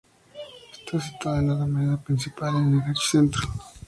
[0.79, 3.43] Está situada en la Alameda Principal, en el Ensanche Centro.